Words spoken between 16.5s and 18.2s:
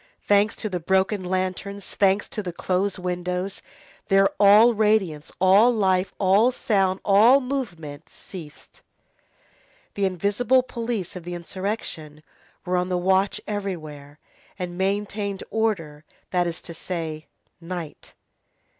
to say, night.